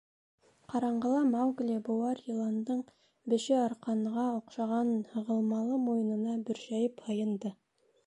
[0.71, 2.81] Ҡараңғыла Маугли быуар йыландың
[3.35, 7.59] беше арҡанға оҡшаған һығылмалы муйынына бөршәйеп һыйынды.